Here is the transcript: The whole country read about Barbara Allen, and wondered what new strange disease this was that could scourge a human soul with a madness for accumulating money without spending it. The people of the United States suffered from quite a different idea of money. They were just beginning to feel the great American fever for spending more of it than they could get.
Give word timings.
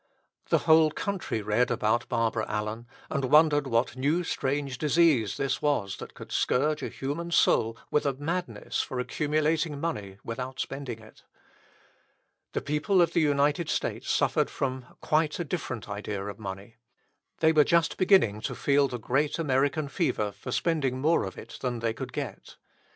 The 0.49 0.57
whole 0.65 0.89
country 0.89 1.43
read 1.43 1.69
about 1.69 2.09
Barbara 2.09 2.47
Allen, 2.49 2.87
and 3.11 3.25
wondered 3.25 3.67
what 3.67 3.95
new 3.95 4.23
strange 4.23 4.79
disease 4.79 5.37
this 5.37 5.61
was 5.61 5.97
that 5.97 6.15
could 6.15 6.31
scourge 6.31 6.81
a 6.81 6.89
human 6.89 7.29
soul 7.29 7.77
with 7.91 8.07
a 8.07 8.13
madness 8.15 8.81
for 8.81 8.99
accumulating 8.99 9.79
money 9.79 10.17
without 10.23 10.59
spending 10.59 10.97
it. 10.97 11.23
The 12.53 12.61
people 12.61 12.99
of 12.99 13.13
the 13.13 13.21
United 13.21 13.69
States 13.69 14.09
suffered 14.09 14.49
from 14.49 14.85
quite 15.01 15.39
a 15.39 15.43
different 15.45 15.87
idea 15.87 16.25
of 16.25 16.39
money. 16.39 16.77
They 17.37 17.51
were 17.51 17.63
just 17.63 17.97
beginning 17.97 18.41
to 18.41 18.55
feel 18.55 18.87
the 18.87 18.97
great 18.97 19.37
American 19.37 19.87
fever 19.87 20.31
for 20.31 20.51
spending 20.51 20.99
more 20.99 21.25
of 21.25 21.37
it 21.37 21.59
than 21.61 21.77
they 21.77 21.93
could 21.93 22.11
get. 22.11 22.55